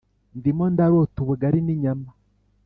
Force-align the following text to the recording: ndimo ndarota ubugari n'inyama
ndimo 0.37 0.63
ndarota 0.73 1.17
ubugari 1.23 1.59
n'inyama 1.63 2.09